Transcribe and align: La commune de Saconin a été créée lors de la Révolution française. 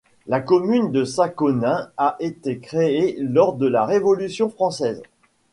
La 0.25 0.39
commune 0.39 0.91
de 0.91 1.03
Saconin 1.05 1.91
a 1.95 2.15
été 2.19 2.57
créée 2.57 3.17
lors 3.19 3.53
de 3.53 3.67
la 3.67 3.85
Révolution 3.85 4.49
française. 4.49 5.03